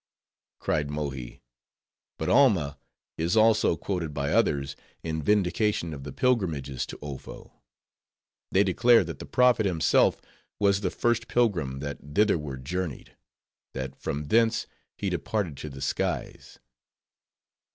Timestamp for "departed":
15.11-15.55